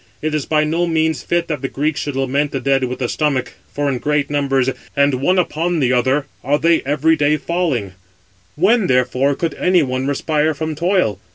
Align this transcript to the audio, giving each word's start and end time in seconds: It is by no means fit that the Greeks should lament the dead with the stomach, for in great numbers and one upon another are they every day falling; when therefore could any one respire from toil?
It 0.19 0.33
is 0.33 0.47
by 0.47 0.63
no 0.63 0.87
means 0.87 1.21
fit 1.21 1.47
that 1.47 1.61
the 1.61 1.67
Greeks 1.67 1.99
should 2.01 2.15
lament 2.15 2.49
the 2.49 2.59
dead 2.59 2.85
with 2.85 2.97
the 2.97 3.07
stomach, 3.07 3.53
for 3.71 3.87
in 3.87 3.99
great 3.99 4.31
numbers 4.31 4.67
and 4.95 5.13
one 5.21 5.37
upon 5.37 5.79
another 5.83 6.25
are 6.43 6.57
they 6.57 6.81
every 6.87 7.15
day 7.15 7.37
falling; 7.37 7.91
when 8.55 8.87
therefore 8.87 9.35
could 9.35 9.53
any 9.53 9.83
one 9.83 10.07
respire 10.07 10.55
from 10.55 10.73
toil? 10.73 11.19